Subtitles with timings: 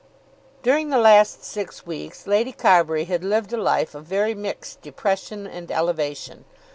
[0.63, 5.45] During the last six weeks Lady Carbury had lived a life of very mixed depression
[5.45, 6.45] and elevation.